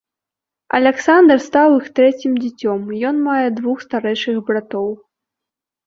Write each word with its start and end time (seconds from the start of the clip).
Аляксандр 0.77 1.37
стаў 1.47 1.69
іх 1.83 1.93
трэцім 2.01 2.31
дзіцём, 2.43 2.79
ён 3.13 3.23
мае 3.29 3.47
двух 3.61 3.77
старэйшых 3.87 4.37
братоў. 4.53 4.93